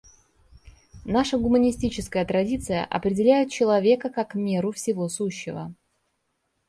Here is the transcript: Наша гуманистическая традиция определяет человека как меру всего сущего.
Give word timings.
Наша 1.05 1.37
гуманистическая 1.37 2.25
традиция 2.25 2.83
определяет 2.83 3.51
человека 3.51 4.09
как 4.09 4.33
меру 4.33 4.71
всего 4.71 5.07
сущего. 5.09 5.75